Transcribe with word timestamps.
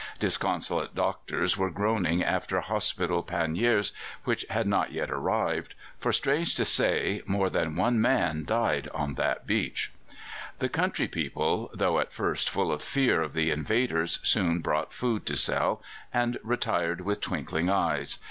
Disconsolate 0.17 0.95
doctors 0.95 1.59
were 1.59 1.69
groaning 1.69 2.23
after 2.23 2.59
hospital 2.59 3.21
panniers 3.21 3.93
which 4.23 4.43
had 4.49 4.65
not 4.65 4.91
yet 4.91 5.11
arrived; 5.11 5.75
for, 5.99 6.11
strange 6.11 6.55
to 6.55 6.65
say, 6.65 7.21
more 7.27 7.51
than 7.51 7.75
one 7.75 8.01
man 8.01 8.43
died 8.43 8.89
on 8.95 9.13
that 9.13 9.45
beach. 9.45 9.93
The 10.57 10.69
country 10.69 11.07
people, 11.07 11.69
though 11.71 11.99
at 11.99 12.11
first 12.13 12.49
full 12.49 12.71
of 12.71 12.81
fear 12.81 13.21
of 13.21 13.33
the 13.35 13.51
invaders, 13.51 14.19
soon 14.23 14.57
brought 14.59 14.91
food 14.91 15.23
to 15.27 15.35
sell, 15.37 15.83
and 16.11 16.39
retired 16.41 17.01
with 17.01 17.21
twinkling 17.21 17.69
eyes. 17.69 18.17